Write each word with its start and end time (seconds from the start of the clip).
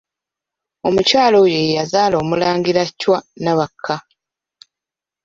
Omukyala 0.87 1.35
oyo 1.43 1.59
ye 1.65 1.73
yazaala 1.77 2.15
Omulangira 2.23 2.81
Chwa 2.99 3.19
Nabakka. 3.43 3.95